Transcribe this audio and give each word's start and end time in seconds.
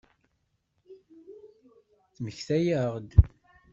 Ttmektayeɣ-d. 2.13 3.11